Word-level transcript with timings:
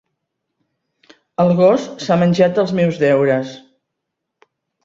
El 1.43 1.53
gos 1.59 1.85
s'ha 2.05 2.19
menjat 2.23 2.59
els 2.65 2.75
meus 2.81 3.01
deures. 3.07 3.55